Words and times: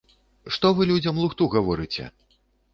Што 0.55 0.71
вы 0.79 0.87
людзям 0.93 1.21
лухту 1.25 1.51
гаворыце?! 1.59 2.11